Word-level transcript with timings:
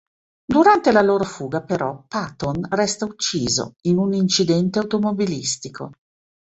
Durante 0.53 0.91
la 0.91 1.03
loro 1.03 1.23
fuga, 1.25 1.61
però, 1.61 2.03
Paton 2.07 2.65
resta 2.71 3.05
ucciso 3.05 3.75
in 3.81 3.99
un 3.99 4.13
incidente 4.13 4.79
automobilistico. 4.79 5.91